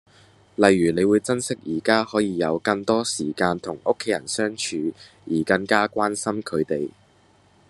[0.55, 4.93] 例如你會珍惜宜家可以有更多時間同屋企人相處
[5.27, 6.89] 而更加關心佢哋